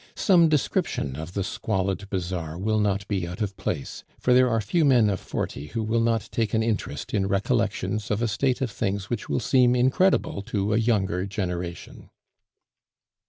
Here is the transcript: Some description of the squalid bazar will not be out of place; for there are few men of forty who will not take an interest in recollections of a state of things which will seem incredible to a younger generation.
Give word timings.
Some 0.15 0.49
description 0.49 1.15
of 1.15 1.33
the 1.33 1.43
squalid 1.43 2.09
bazar 2.09 2.57
will 2.57 2.79
not 2.79 3.07
be 3.07 3.27
out 3.27 3.39
of 3.39 3.55
place; 3.55 4.03
for 4.17 4.33
there 4.33 4.49
are 4.49 4.59
few 4.59 4.83
men 4.83 5.11
of 5.11 5.19
forty 5.19 5.67
who 5.67 5.83
will 5.83 5.99
not 6.01 6.27
take 6.31 6.55
an 6.55 6.63
interest 6.63 7.13
in 7.13 7.27
recollections 7.27 8.09
of 8.09 8.19
a 8.23 8.27
state 8.27 8.61
of 8.61 8.71
things 8.71 9.11
which 9.11 9.29
will 9.29 9.39
seem 9.39 9.75
incredible 9.75 10.41
to 10.41 10.73
a 10.73 10.77
younger 10.77 11.27
generation. 11.27 12.09